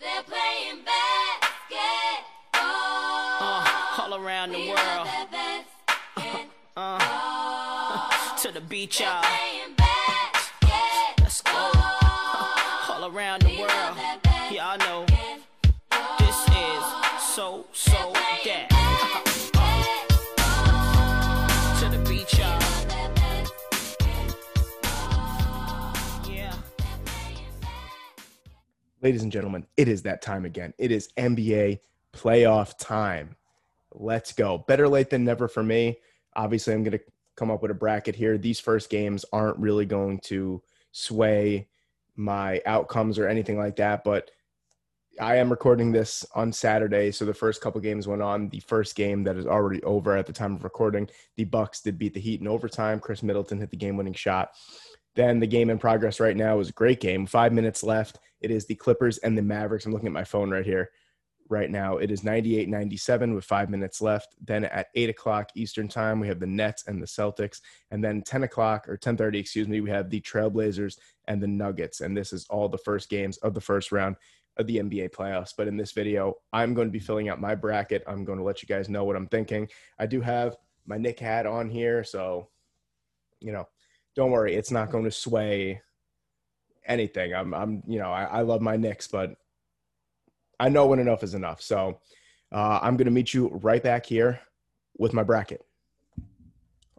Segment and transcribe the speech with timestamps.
[0.00, 2.60] They're playing basketball.
[3.40, 5.08] Uh, all around the We world.
[5.30, 6.44] basketball.
[6.76, 9.22] Uh, to the beach, y'all.
[11.20, 11.52] Let's go.
[11.52, 13.96] all around the world.
[14.50, 15.06] Y'all know
[16.18, 16.84] this is
[17.34, 17.64] so,
[29.04, 30.72] Ladies and gentlemen, it is that time again.
[30.78, 31.80] It is NBA
[32.14, 33.36] playoff time.
[33.92, 34.64] Let's go.
[34.66, 35.98] Better late than never for me.
[36.36, 37.04] Obviously, I'm going to
[37.36, 38.38] come up with a bracket here.
[38.38, 40.62] These first games aren't really going to
[40.92, 41.68] sway
[42.16, 44.30] my outcomes or anything like that, but
[45.20, 48.48] I am recording this on Saturday, so the first couple games went on.
[48.48, 51.98] The first game that is already over at the time of recording, the Bucks did
[51.98, 53.00] beat the Heat in overtime.
[53.00, 54.52] Khris Middleton hit the game-winning shot.
[55.14, 57.26] Then the game in progress right now is a great game.
[57.26, 58.18] Five minutes left.
[58.40, 59.86] It is the Clippers and the Mavericks.
[59.86, 60.90] I'm looking at my phone right here.
[61.50, 64.34] Right now, it is 98 97 with five minutes left.
[64.40, 67.60] Then at 8 o'clock Eastern Time, we have the Nets and the Celtics.
[67.90, 70.98] And then 10 o'clock or 10:30, excuse me, we have the Trailblazers
[71.28, 72.00] and the Nuggets.
[72.00, 74.16] And this is all the first games of the first round
[74.56, 75.52] of the NBA playoffs.
[75.56, 78.04] But in this video, I'm going to be filling out my bracket.
[78.06, 79.68] I'm going to let you guys know what I'm thinking.
[79.98, 82.48] I do have my Knick hat on here, so
[83.40, 83.68] you know,
[84.14, 85.80] don't worry, it's not going to sway
[86.86, 87.34] anything.
[87.34, 89.36] I'm, I'm, you know, I, I love my Knicks, but
[90.60, 91.60] I know when enough is enough.
[91.60, 92.00] So
[92.52, 94.40] uh, I'm going to meet you right back here
[94.96, 95.64] with my bracket.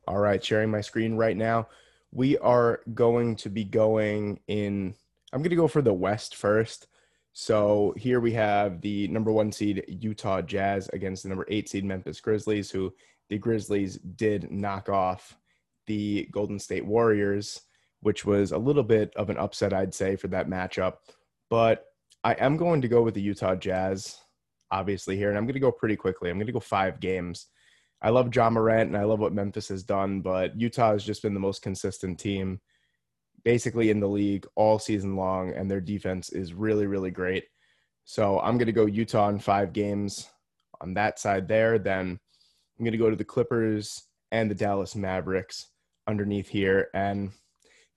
[0.08, 1.68] All right, sharing my screen right now.
[2.12, 4.94] We are going to be going in.
[5.34, 6.88] I'm going to go for the West first.
[7.34, 11.84] So here we have the number one seed Utah Jazz against the number eight seed
[11.84, 12.94] Memphis Grizzlies, who
[13.30, 15.36] the Grizzlies did knock off
[15.88, 17.62] the Golden State Warriors,
[18.02, 20.96] which was a little bit of an upset, I'd say, for that matchup.
[21.50, 21.86] But
[22.24, 24.18] I am going to go with the Utah Jazz,
[24.72, 26.30] obviously, here, and I'm going to go pretty quickly.
[26.30, 27.48] I'm going to go five games.
[28.02, 31.22] I love Ja Morant and I love what Memphis has done, but Utah has just
[31.22, 32.60] been the most consistent team
[33.44, 37.46] basically in the league all season long, and their defense is really, really great.
[38.04, 40.28] So I'm going to go Utah in five games
[40.82, 41.80] on that side there.
[41.80, 42.20] Then
[42.78, 45.68] I'm going to go to the Clippers and the Dallas Mavericks
[46.08, 46.90] underneath here.
[46.94, 47.32] And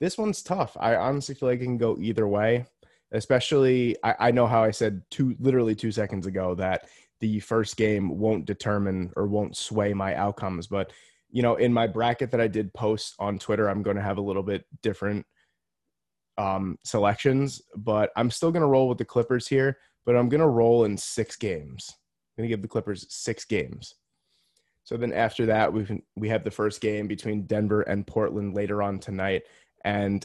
[0.01, 0.77] this one's tough.
[0.79, 2.67] I honestly feel like it can go either way.
[3.11, 6.89] Especially, I, I know how I said two, literally two seconds ago that
[7.21, 10.67] the first game won't determine or won't sway my outcomes.
[10.67, 10.93] But
[11.31, 14.19] you know, in my bracket that I did post on Twitter, I'm going to have
[14.19, 15.27] a little bit different
[16.37, 17.63] um, selections.
[17.77, 19.79] But I'm still going to roll with the Clippers here.
[20.05, 21.91] But I'm going to roll in six games.
[21.91, 23.95] I'm going to give the Clippers six games.
[24.89, 28.83] So then after that, we we have the first game between Denver and Portland later
[28.83, 29.43] on tonight,
[29.85, 30.25] and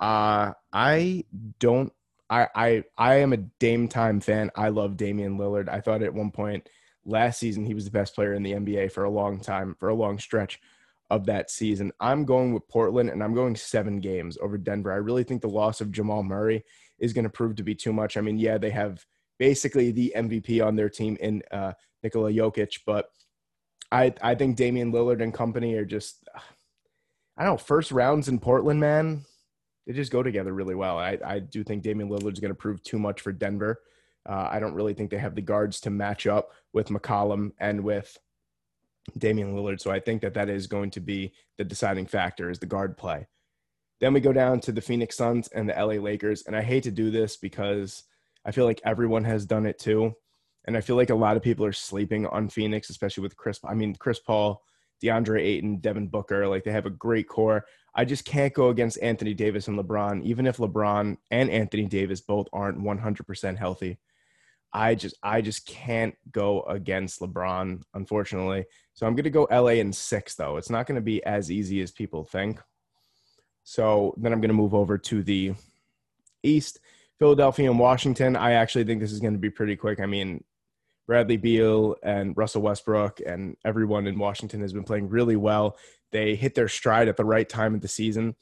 [0.00, 1.24] uh, I
[1.58, 1.90] don't.
[2.28, 4.50] I, I I am a Dame time fan.
[4.54, 5.70] I love Damian Lillard.
[5.70, 6.68] I thought at one point
[7.06, 9.88] last season he was the best player in the NBA for a long time, for
[9.88, 10.60] a long stretch
[11.08, 11.90] of that season.
[11.98, 14.92] I'm going with Portland, and I'm going seven games over Denver.
[14.92, 16.66] I really think the loss of Jamal Murray
[16.98, 18.18] is going to prove to be too much.
[18.18, 19.06] I mean, yeah, they have
[19.38, 23.06] basically the MVP on their team in uh, Nikola Jokic, but
[23.92, 26.28] I I think Damian Lillard and company are just
[27.36, 29.24] I don't know first rounds in Portland, man.
[29.86, 30.98] They just go together really well.
[30.98, 33.82] I I do think Damian Lillard is going to prove too much for Denver.
[34.28, 37.82] Uh, I don't really think they have the guards to match up with McCollum and
[37.82, 38.16] with
[39.18, 39.80] Damian Lillard.
[39.80, 42.96] So I think that that is going to be the deciding factor is the guard
[42.96, 43.26] play.
[44.00, 46.84] Then we go down to the Phoenix Suns and the LA Lakers, and I hate
[46.84, 48.04] to do this because
[48.44, 50.14] I feel like everyone has done it too.
[50.64, 53.58] And I feel like a lot of people are sleeping on Phoenix, especially with Chris.
[53.64, 54.62] I mean, Chris Paul,
[55.02, 57.64] DeAndre Ayton, Devin Booker, like they have a great core.
[57.94, 62.20] I just can't go against Anthony Davis and LeBron, even if LeBron and Anthony Davis
[62.20, 63.98] both aren't 100% healthy.
[64.72, 68.64] I just I just can't go against LeBron, unfortunately.
[68.94, 70.56] So I'm going to go LA in 6 though.
[70.56, 72.60] It's not going to be as easy as people think.
[73.64, 75.54] So then I'm going to move over to the
[76.42, 76.80] East.
[77.18, 78.34] Philadelphia and Washington.
[78.34, 80.00] I actually think this is going to be pretty quick.
[80.00, 80.42] I mean,
[81.06, 85.76] Bradley Beal and Russell Westbrook and everyone in Washington has been playing really well.
[86.10, 88.36] They hit their stride at the right time of the season,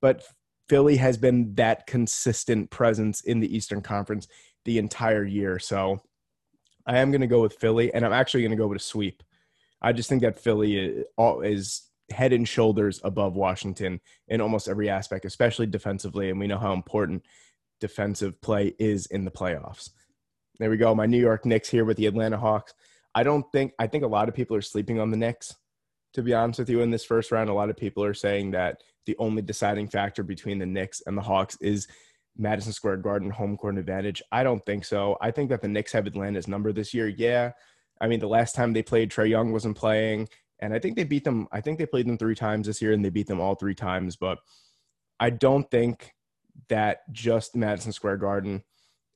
[0.00, 0.24] but
[0.68, 4.28] Philly has been that consistent presence in the Eastern Conference
[4.64, 5.58] the entire year.
[5.58, 6.00] So
[6.86, 8.84] I am going to go with Philly, and I'm actually going to go with a
[8.84, 9.22] sweep.
[9.82, 14.88] I just think that Philly uh, is head and shoulders above Washington in almost every
[14.88, 17.24] aspect, especially defensively, and we know how important
[17.80, 19.90] defensive play is in the playoffs.
[20.60, 20.94] There we go.
[20.94, 22.74] My New York Knicks here with the Atlanta Hawks.
[23.14, 25.56] I don't think I think a lot of people are sleeping on the Knicks.
[26.12, 28.50] To be honest with you, in this first round, a lot of people are saying
[28.50, 31.88] that the only deciding factor between the Knicks and the Hawks is
[32.36, 34.22] Madison Square Garden home court advantage?
[34.32, 35.16] I don't think so.
[35.22, 37.08] I think that the Knicks have Atlanta's number this year.
[37.08, 37.52] Yeah.
[37.98, 40.28] I mean, the last time they played, Trae Young wasn't playing,
[40.58, 41.48] and I think they beat them.
[41.52, 43.74] I think they played them three times this year, and they beat them all three
[43.74, 44.16] times.
[44.16, 44.36] But
[45.18, 46.12] I don't think
[46.68, 48.62] that just Madison Square Garden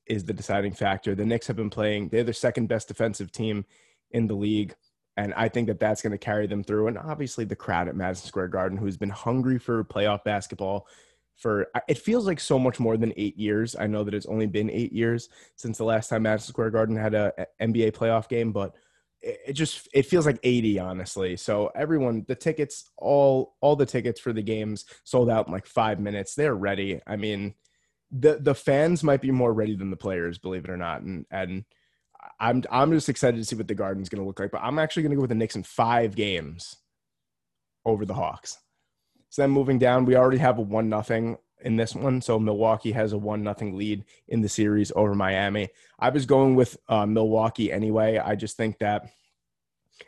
[0.07, 1.15] is the deciding factor.
[1.15, 3.65] The Knicks have been playing; they're the second best defensive team
[4.11, 4.75] in the league,
[5.17, 6.87] and I think that that's going to carry them through.
[6.87, 10.87] And obviously, the crowd at Madison Square Garden, who's been hungry for playoff basketball
[11.35, 13.75] for it feels like so much more than eight years.
[13.77, 16.95] I know that it's only been eight years since the last time Madison Square Garden
[16.95, 18.75] had a, NBA playoff game, but
[19.21, 21.35] it, it just it feels like 80 honestly.
[21.35, 25.65] So everyone, the tickets, all all the tickets for the games sold out in like
[25.65, 26.35] five minutes.
[26.35, 27.01] They're ready.
[27.05, 27.55] I mean,
[28.11, 31.25] the the fans might be more ready than the players, believe it or not, and
[31.31, 31.65] and.
[32.39, 34.79] I'm I'm just excited to see what the Garden's going to look like, but I'm
[34.79, 36.75] actually going to go with the Knicks in five games
[37.85, 38.57] over the Hawks.
[39.29, 42.21] So then moving down, we already have a one nothing in this one.
[42.21, 45.69] So Milwaukee has a one nothing lead in the series over Miami.
[45.99, 48.17] I was going with uh, Milwaukee anyway.
[48.17, 49.09] I just think that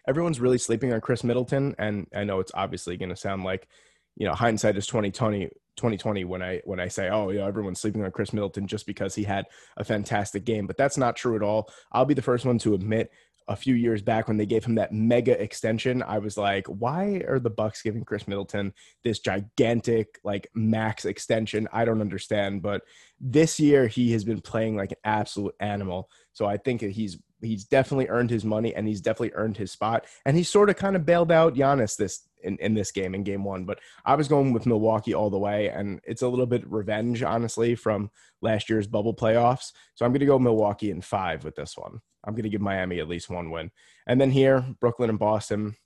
[0.07, 3.67] everyone's really sleeping on Khris Middleton, and I know it's obviously going to sound like
[4.15, 8.03] you know hindsight is 2020 2020 when I when I say oh yeah everyone's sleeping
[8.03, 9.45] on Khris Middleton just because he had
[9.77, 11.69] a fantastic game but that's not true at all.
[11.91, 13.11] I'll be the first one to admit
[13.47, 17.23] a few years back when they gave him that mega extension, I was like, why
[17.27, 21.67] are the Bucks giving Khris Middleton this gigantic like max extension?
[21.71, 22.61] I don't understand.
[22.61, 22.81] But
[23.21, 26.09] this year he has been playing like an absolute animal.
[26.33, 30.05] So I think he's he's definitely earned his money and he's definitely earned his spot.
[30.25, 33.23] And he sort of kind of bailed out Giannis this in, in this game in
[33.23, 33.65] game one.
[33.65, 37.23] But I was going with Milwaukee all the way, and it's a little bit revenge,
[37.23, 38.11] honestly, from
[38.41, 39.71] last year's bubble playoffs.
[39.95, 42.01] So I'm gonna go Milwaukee in five with this one.
[42.27, 43.71] I'm going to give Miami at least one win.
[44.05, 45.77] And then here, Brooklyn and Boston.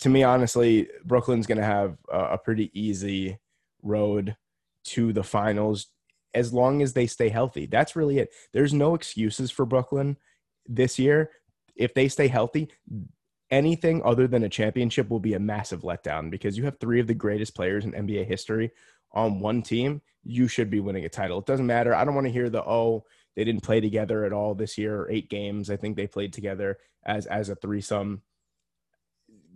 [0.00, 3.38] To me, honestly, Brooklyn's going to have a, pretty easy
[3.82, 4.36] road
[4.84, 5.88] to the finals
[6.34, 7.66] as long as they stay healthy.
[7.66, 8.30] That's really it.
[8.52, 10.18] There's no excuses for Brooklyn
[10.68, 11.30] this year.
[11.74, 12.70] If they stay healthy,
[13.50, 17.06] anything other than a championship will be a massive letdown because you have three of
[17.06, 18.70] the greatest players in NBA history
[19.12, 20.02] on one team.
[20.24, 21.38] You should be winning a title.
[21.38, 21.94] It doesn't matter.
[21.94, 23.04] I don't want to hear the, oh,
[23.36, 25.06] they didn't play together at all this year.
[25.10, 28.22] Eight games, I think they played together as as a threesome.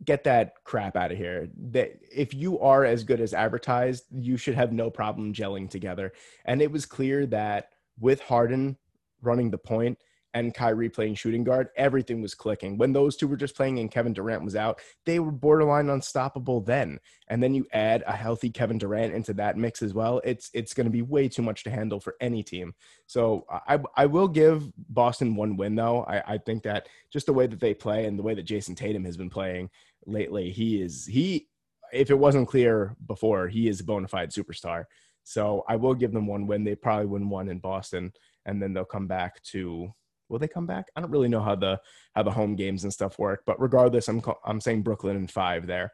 [0.04, 1.48] Get that crap out of here.
[1.70, 6.12] That if you are as good as advertised, you should have no problem gelling together.
[6.44, 8.76] And it was clear that with Harden
[9.22, 9.98] running the point,
[10.34, 12.78] and Kyrie playing shooting guard, everything was clicking.
[12.78, 16.60] When those two were just playing and Kevin Durant was out, they were borderline unstoppable
[16.60, 16.98] then.
[17.28, 20.20] And then you add a healthy Kevin Durant into that mix as well.
[20.24, 22.74] It's it's going to be way too much to handle for any team.
[23.06, 26.04] So I I will give Boston one win though.
[26.04, 28.76] I, I think that just the way that they play and the way that Jayson
[28.76, 29.70] Tatum has been playing
[30.06, 31.48] lately, he is he
[31.92, 34.84] if it wasn't clear before, he is a bona fide superstar.
[35.24, 36.64] So I will give them one win.
[36.64, 38.12] They probably win one in Boston,
[38.46, 39.92] and then they'll come back to
[40.30, 40.86] Will they come back?
[40.94, 41.80] I don't really know how the
[42.14, 45.66] how the home games and stuff work, but regardless, I'm I'm saying Brooklyn in five
[45.66, 45.92] there.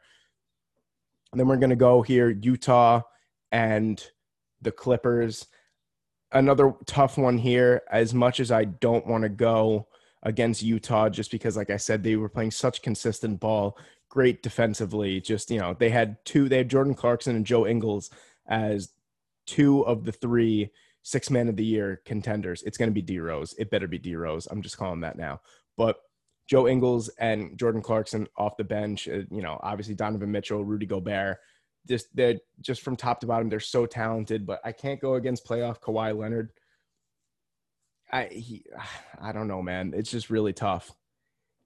[1.33, 3.01] And then we're gonna go here Utah
[3.51, 4.03] and
[4.61, 5.47] the Clippers.
[6.33, 7.83] Another tough one here.
[7.91, 9.89] As much as I don't want to go
[10.23, 13.79] against Utah, just because, like I said, they were playing such consistent ball,
[14.11, 15.21] great defensively.
[15.21, 16.49] Just you know, they had two.
[16.49, 18.11] They had Jordan Clarkson and Joe Ingles
[18.47, 18.91] as
[19.47, 20.71] two of the three
[21.07, 23.55] six man of the year contenders, it's going to be D Rose.
[23.61, 24.49] It better be D Rose.
[24.51, 25.41] I'm just calling that now.
[25.77, 25.99] But
[26.49, 30.85] Joe Ingles and Jordan Clarkson off the bench, uh, you know, obviously Donovan Mitchell, Rudy
[30.85, 31.39] Gobert,
[31.87, 34.45] just they're just from top to bottom, they're so talented.
[34.45, 36.51] But I can't go against playoff Kawhi Leonard.
[38.11, 38.65] I he,
[39.21, 39.93] I don't know, man.
[39.95, 40.91] It's just really tough.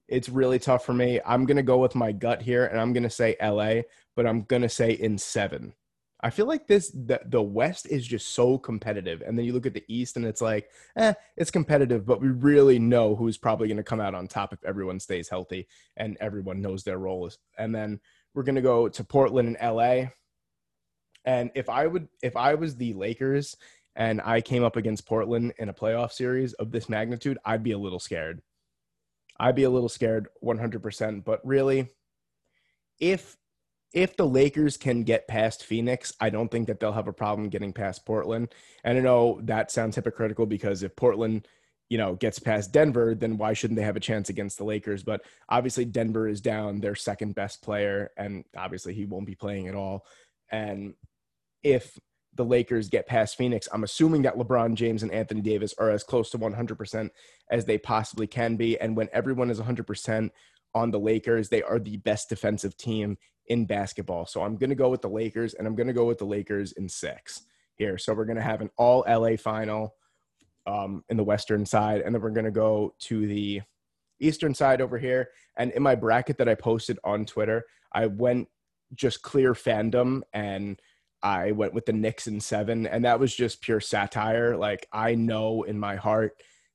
[0.07, 1.19] It's really tough for me.
[1.25, 3.81] I'm gonna go with my gut here, and I'm gonna say LA,
[4.15, 5.73] but I'm gonna say in seven.
[6.23, 9.65] I feel like this the, the West is just so competitive, and then you look
[9.65, 13.67] at the East, and it's like, eh, it's competitive, but we really know who's probably
[13.67, 17.39] going to come out on top if everyone stays healthy and everyone knows their roles.
[17.57, 17.99] And then
[18.33, 20.09] we're going to go to Portland and LA.
[21.25, 23.57] And if I would, if I was the Lakers
[23.95, 27.71] and I came up against Portland in a playoff series of this magnitude, I'd be
[27.71, 28.41] a little scared.
[29.39, 31.23] I'd be a little scared, 100%.
[31.23, 31.87] But really,
[32.99, 33.37] if
[33.93, 37.49] if the Lakers can get past Phoenix, I don't think that they'll have a problem
[37.49, 38.53] getting past Portland.
[38.83, 41.47] And I know that sounds hypocritical because if Portland,
[41.89, 45.03] you know, gets past Denver, then why shouldn't they have a chance against the Lakers?
[45.03, 49.67] But obviously Denver is down their second best player and obviously he won't be playing
[49.67, 50.05] at all.
[50.49, 50.93] And
[51.61, 51.97] if
[52.33, 56.03] the Lakers get past Phoenix, I'm assuming that LeBron James and Anthony Davis are as
[56.03, 57.09] close to 100%
[57.49, 58.79] as they possibly can be.
[58.79, 60.29] And when everyone is 100%
[60.73, 64.25] on the Lakers, they are the best defensive team in basketball.
[64.25, 66.25] So I'm going to go with the Lakers, and I'm going to go with the
[66.25, 67.43] Lakers in six
[67.81, 67.97] here.
[67.97, 69.95] So we're gonna have an all LA final
[70.67, 73.61] um, in the western side, and then we're gonna go to the
[74.19, 75.29] eastern side over here.
[75.57, 78.47] And in my bracket that I posted on Twitter, I went
[78.93, 80.79] just clear fandom and
[81.23, 84.55] I went with the Knicks in seven, and that was just pure satire.
[84.55, 86.33] Like I know in my heart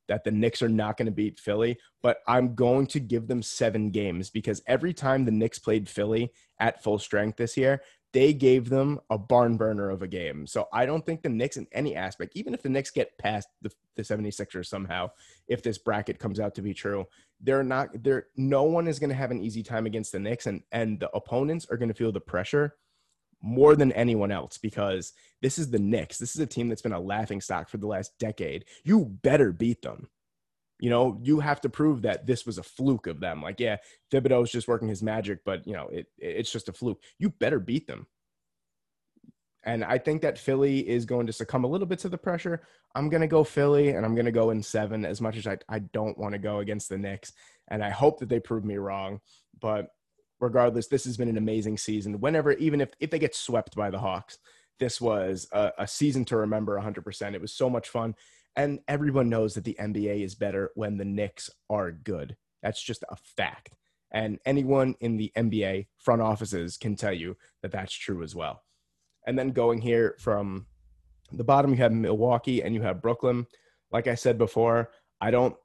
[0.08, 3.42] that the Knicks are not going to beat Philly, but I'm going to give them
[3.42, 7.82] seven games because every time the Knicks played Philly at full strength this year,
[8.12, 10.46] they gave them a barn burner of a game.
[10.46, 13.48] So I don't think the Knicks in any aspect, even if the Knicks get past
[13.60, 15.10] the, the 76ers somehow,
[15.48, 17.04] if this bracket comes out to be true,
[17.40, 18.28] they're not there.
[18.36, 21.10] No one is going to have an easy time against the Knicks and, and the
[21.10, 22.76] opponents are going to feel the pressure
[23.43, 25.12] more than anyone else because
[25.43, 26.19] this is the Knicks.
[26.19, 28.64] This is a team that's been a laughing stock for the last decade.
[28.85, 30.09] You better beat them.
[30.78, 33.43] You know, you have to prove that this was a fluke of them.
[33.43, 33.76] Like, yeah,
[34.12, 37.02] Thibodeau's just working his magic, but you know, it it's just a fluke.
[37.19, 38.07] You better beat them.
[39.66, 42.62] And I think that Philly is going to succumb a little bit to the pressure.
[42.95, 45.47] I'm going to go Philly and I'm going to go in seven as much as
[45.47, 47.33] I, I don't want to go against the Knicks.
[47.66, 49.21] And I hope that they prove me wrong.
[49.61, 49.88] But
[50.40, 52.21] regardless, this has been an amazing season.
[52.21, 54.38] Whenever, even if, if they get swept by the Hawks,
[54.78, 57.35] this was a, a season to remember 100%.
[57.35, 58.14] It was so much fun.
[58.57, 62.37] And everyone knows that the NBA is better when the Knicks are good.
[62.62, 63.75] That's just a fact.
[64.12, 68.62] And anyone in the NBA front offices can tell you that that's true as well.
[69.26, 70.66] And then going here from
[71.33, 73.47] the bottom, you have Milwaukee and you have Brooklyn.
[73.90, 74.90] Like I said before,
[75.21, 75.57] I don't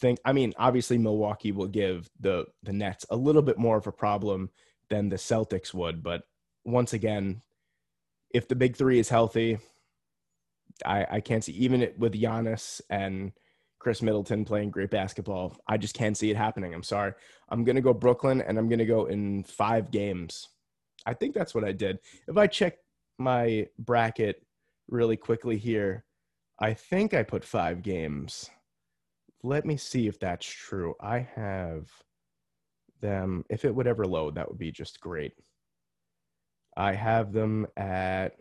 [0.00, 3.86] think I mean obviously Milwaukee will give the the Nets a little bit more of
[3.86, 4.50] a problem
[4.88, 6.22] than the Celtics would, but
[6.64, 7.42] once again,
[8.34, 9.58] if the big three is healthy,
[10.84, 13.32] I, I can't see even it with Giannis and
[13.78, 15.56] Khris Middleton playing great basketball.
[15.68, 16.74] I just can't see it happening.
[16.74, 17.12] I'm sorry.
[17.48, 20.48] I'm gonna go Brooklyn and I'm gonna go in five games.
[21.06, 21.98] I think that's what I did.
[22.26, 22.78] If I check
[23.18, 24.44] my bracket
[24.88, 26.04] really quickly here,
[26.58, 28.50] I think I put five games.
[29.42, 30.94] Let me see if that's true.
[31.00, 31.90] I have
[33.00, 33.44] them.
[33.48, 35.32] If it would ever load, that would be just great.
[36.76, 38.36] I have them at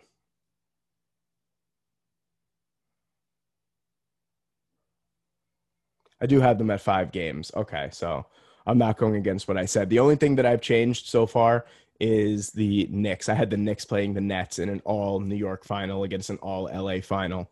[6.22, 7.52] I do have them at five games.
[7.56, 8.26] Okay, so
[8.66, 9.90] I'm not going against what I said.
[9.90, 11.66] The only thing that I've changed so far
[12.00, 13.30] is the Knicks.
[13.30, 16.38] I had the Knicks playing the Nets in an all New York final against an
[16.38, 17.52] all LA final.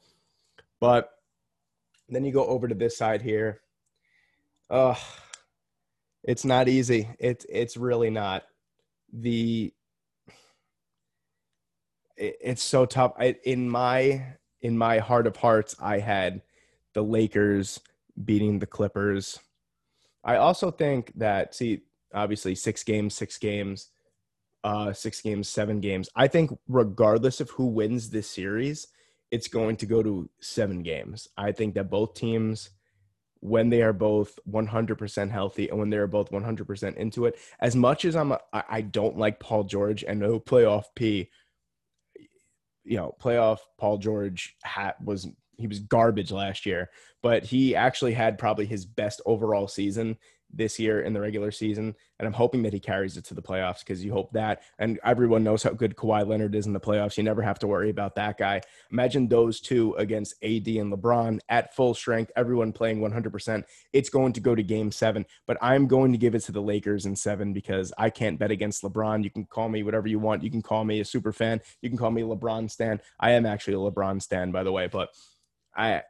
[0.80, 1.13] But
[2.10, 3.62] then you go over to this side here.
[4.70, 4.96] Uh
[6.24, 7.10] it's not easy.
[7.20, 8.44] It's it's really not.
[9.12, 9.74] The
[12.16, 13.14] it, it's so tough.
[13.18, 16.42] I, in my in my heart of hearts, I had
[16.94, 17.80] the Lakers
[18.24, 19.40] beating the Clippers.
[20.24, 21.82] I also think that see,
[22.14, 23.90] obviously six games, six games,
[24.64, 26.08] uh, six games, seven games.
[26.16, 28.88] I think regardless of who wins this series,
[29.34, 31.28] it's going to go to seven games.
[31.36, 32.70] I think that both teams,
[33.40, 37.76] when they are both 100% healthy and when they are both 100% into it, as
[37.76, 41.32] much as I'm, a, I I don't like Paul George and no playoff P,
[42.84, 46.92] you know, playoff Paul George hat was he was garbage last year,
[47.24, 50.16] but he actually had probably his best overall season
[50.54, 51.96] this year in the regular season.
[52.20, 54.62] And I'm hoping that he carries it to the playoffs because you hope that.
[54.80, 57.18] And everyone knows how good Kawhi Leonard is in the playoffs.
[57.18, 58.62] You never have to worry about that guy.
[58.92, 63.64] Imagine those two against AD and LeBron at full strength, everyone playing 100%.
[63.92, 66.62] It's going to go to game seven, but I'm going to give it to the
[66.62, 69.24] Lakers in seven because I can't bet against LeBron.
[69.24, 70.44] You can call me whatever you want.
[70.44, 71.62] You can call me a super fan.
[71.82, 73.02] You can call me LeBron stan.
[73.20, 75.10] I am actually a LeBron stan, by the way, but
[75.76, 76.04] I,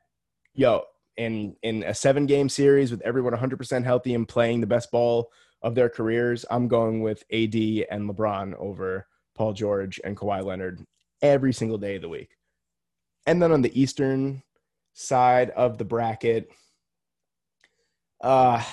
[0.54, 0.84] yo,
[1.18, 5.32] in in a seven game series with everyone 100% healthy and playing the best ball
[5.62, 10.84] of their careers, I'm going with AD and LeBron over Paul George and Kawhi Leonard
[11.22, 12.38] every single day of the week.
[13.26, 14.44] And then on the eastern
[14.94, 16.52] side of the bracket,
[18.22, 18.64] uh,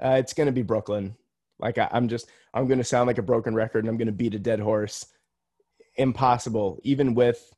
[0.00, 1.16] uh it's going to be Brooklyn.
[1.58, 4.06] Like I, I'm just I'm going to sound like a broken record and I'm going
[4.06, 5.06] to beat a dead horse.
[5.96, 7.52] Impossible, even with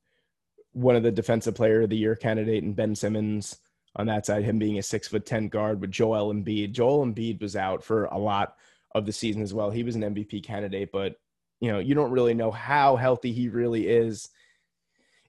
[0.73, 3.59] one of the defensive player of the year candidate and Ben Simmons
[4.01, 6.73] on that side, him being a six foot 10 guard with Joel Embiid.
[6.73, 8.57] Joel Embiid was out for a lot
[8.95, 9.71] of the season as well.
[9.71, 11.17] He was an MVP candidate, but
[11.61, 14.31] you know, you don't really know how healthy he really is.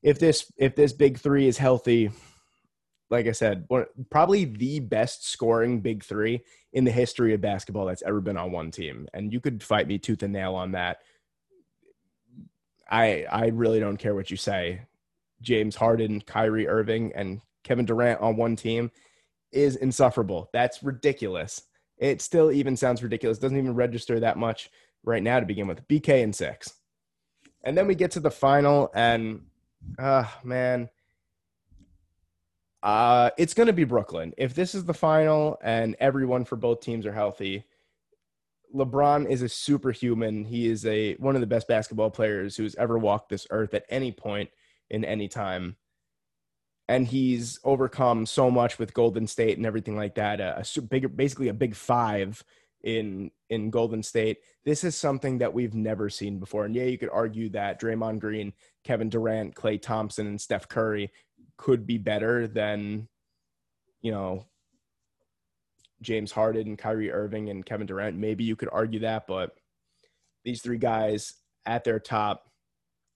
[0.01, 2.11] If this if this big three is healthy,
[3.09, 3.67] like I said,
[4.09, 8.53] probably the best scoring big three in the history of basketball that's ever been on
[8.53, 9.07] one team.
[9.13, 10.99] And you could fight me tooth and nail on that.
[12.89, 14.83] I I really don't care what you say.
[15.41, 18.91] James Harden, Kyrie Irving, and Kevin Durant on one team
[19.51, 20.49] is insufferable.
[20.53, 21.63] That's ridiculous.
[21.97, 23.37] It still even sounds ridiculous.
[23.37, 24.71] Doesn't even register that much
[25.03, 25.87] right now to begin with.
[25.87, 26.73] BK and six.
[27.63, 29.41] And then we get to the final, and
[29.99, 30.89] Uh man.
[32.81, 34.33] Uh it's gonna be Brooklyn.
[34.37, 37.65] If this is the final and everyone for both teams are healthy,
[38.73, 40.45] LeBron is a superhuman.
[40.45, 43.85] He is a one of the best basketball players who's ever walked this earth at
[43.89, 44.49] any point
[44.89, 45.75] in any time.
[46.91, 50.41] And he's overcome so much with Golden State and everything like that.
[50.41, 52.43] A, a bigger, basically a big five
[52.83, 54.39] in in Golden State.
[54.65, 56.65] This is something that we've never seen before.
[56.65, 58.51] And yeah, you could argue that Draymond Green,
[58.83, 61.13] Kevin Durant, Klay Thompson, and Steph Curry
[61.55, 63.07] could be better than,
[64.01, 64.47] you know,
[66.01, 68.17] James Harden and Kyrie Irving and Kevin Durant.
[68.17, 69.55] Maybe you could argue that, but
[70.43, 72.51] these three guys at their top,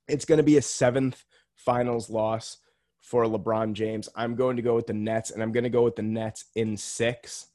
[0.08, 1.26] it's going to be a seventh
[1.58, 2.60] finals loss
[3.06, 4.10] for LeBron James.
[4.16, 6.46] I'm going to go with the Nets, and I'm going to go with the Nets
[6.56, 7.48] in six.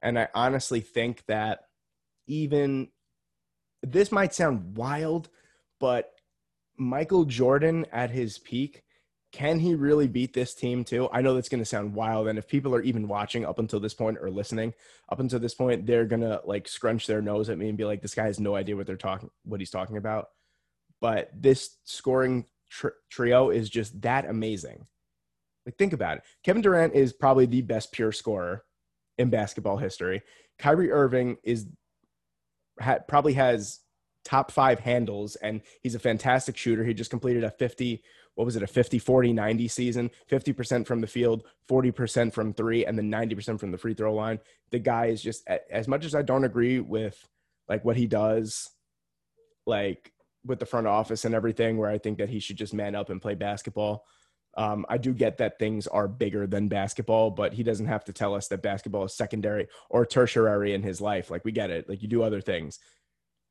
[0.00, 1.64] And I honestly think that
[2.28, 2.88] even
[3.82, 5.28] this might sound wild,
[5.80, 6.12] but
[6.76, 8.84] Michael Jordan at his peak,
[9.32, 11.08] can he really beat this team too?
[11.12, 12.28] I know that's going to sound wild.
[12.28, 14.72] And if people are even watching up until this point or listening
[15.08, 17.84] up until this point, they're going to like scrunch their nose at me and be
[17.84, 20.28] like, this guy has no idea what they're talking, what he's talking about.
[21.00, 24.86] But this scoring tr- trio is just that amazing.
[25.66, 26.24] Like, think about it.
[26.42, 28.64] Kevin Durant is probably the best pure scorer
[29.18, 30.22] in basketball history.
[30.58, 31.66] Kyrie Irving is
[32.80, 33.80] ha, probably has
[34.24, 36.84] top five handles, and he's a fantastic shooter.
[36.84, 38.02] He just completed a 50,
[38.34, 42.84] what was it, a 50, 40, 90 season, 50% from the field, 40% from three,
[42.84, 44.40] and then 90% from the free throw line.
[44.70, 47.28] The guy is just, as much as I don't agree with
[47.68, 48.70] like what he does,
[49.66, 50.12] like
[50.44, 53.10] with the front office and everything, where I think that he should just man up
[53.10, 54.04] and play basketball.
[54.54, 58.12] Um, I do get that things are bigger than basketball, but he doesn't have to
[58.12, 61.30] tell us that basketball is secondary or tertiary in his life.
[61.30, 61.88] Like we get it.
[61.88, 62.78] Like you do other things.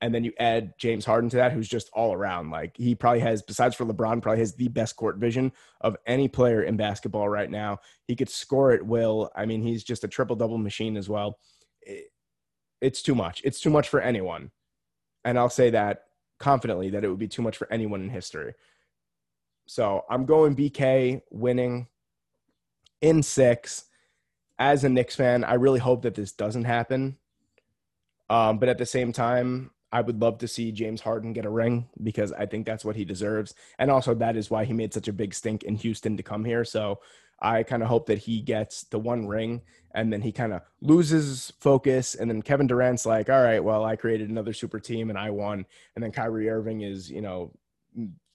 [0.03, 2.50] And then you add James Harden to that, who's just all around.
[2.50, 6.27] Like he probably has, besides for LeBron, probably has the best court vision of any
[6.27, 7.79] player in basketball right now.
[8.07, 9.31] He could score at will.
[9.36, 11.38] I mean, he's just a triple double machine as well.
[11.81, 12.05] It,
[12.79, 13.41] it's too much.
[13.43, 14.51] It's too much for anyone.
[15.23, 16.06] And I'll say that
[16.41, 18.54] confidently that it would be too much for anyone in history.
[19.65, 21.88] So I'm going BK winning
[22.99, 23.86] in six.
[24.60, 27.17] As a Knicks fan, I really hope that this doesn't happen.
[28.30, 31.49] Um, but at the same time, I would love to see James Harden get a
[31.49, 33.54] ring because I think that's what he deserves.
[33.77, 36.45] And also, that is why he made such a big stink in Houston to come
[36.45, 36.63] here.
[36.63, 36.99] So
[37.41, 39.62] I kind of hope that he gets the one ring
[39.93, 42.15] and then he kind of loses focus.
[42.15, 45.32] And then Kevin Durant's like, all right, well, I created another super team and I
[45.32, 45.65] won.
[45.95, 47.51] And then Kyrie Irving is, you know,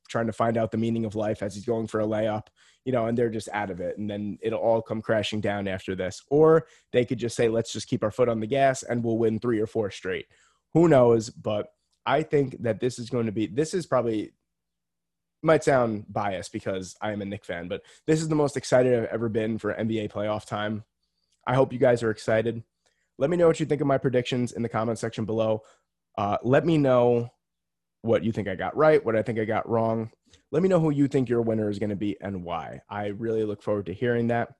[0.09, 2.49] trying to find out the meaning of life as he's going for a layup,
[2.85, 3.97] you know, and they're just out of it.
[3.99, 6.23] And then it'll all come crashing down after this.
[6.29, 9.19] Or they could just say, let's just keep our foot on the gas and we'll
[9.19, 10.27] win three or four straight.
[10.75, 11.31] Who knows?
[11.31, 11.69] But
[12.05, 14.33] I think that this is going to be, this is probably,
[15.47, 18.95] might sound biased because I am a Knick fan, but this is the most excited
[18.95, 20.85] I've ever been for NBA playoff time.
[21.47, 22.63] I hope you guys are excited.
[23.19, 25.63] Let me know what you think of my predictions in the comment section below.
[26.19, 27.31] Uh, let me know
[28.03, 30.11] what you think I got right, what I think I got wrong.
[30.51, 32.83] Let me know who you think your winner is going to be and why.
[32.89, 34.55] I really look forward to hearing that.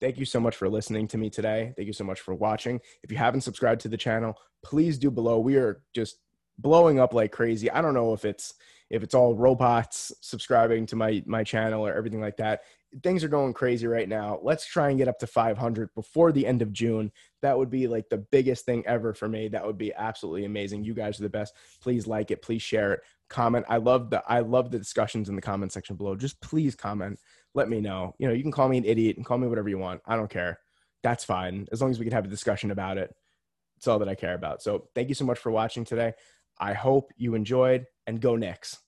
[0.00, 1.72] Thank you so much for listening to me today.
[1.76, 2.80] Thank you so much for watching.
[3.02, 5.40] If you haven't subscribed to the channel, please do below.
[5.40, 6.18] We are just
[6.58, 7.70] blowing up like crazy.
[7.70, 8.54] I don't know if it's
[8.90, 12.62] if it's all robots subscribing to my my channel or everything like that.
[13.02, 14.40] Things are going crazy right now.
[14.42, 17.12] Let's try and get up to 500 before the end of June.
[17.42, 19.48] That would be like the biggest thing ever for me.
[19.48, 20.84] That would be absolutely amazing.
[20.84, 21.54] You guys are the best.
[21.82, 22.40] Please like it.
[22.40, 23.00] Please share it.
[23.28, 23.66] Comment.
[23.68, 26.16] I love the I love the discussions in the comment section below.
[26.16, 27.20] Just please comment.
[27.54, 28.14] Let me know.
[28.18, 30.00] You know, you can call me an idiot and call me whatever you want.
[30.06, 30.58] I don't care.
[31.02, 31.66] That's fine.
[31.70, 33.14] As long as we can have a discussion about it.
[33.76, 34.62] It's all that I care about.
[34.62, 36.14] So thank you so much for watching today.
[36.58, 38.78] I hope you enjoyed and go Knicks.